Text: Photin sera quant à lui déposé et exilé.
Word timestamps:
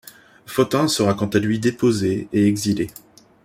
Photin 0.47 0.87
sera 0.87 1.13
quant 1.13 1.27
à 1.27 1.37
lui 1.37 1.59
déposé 1.59 2.27
et 2.33 2.47
exilé. 2.47 2.89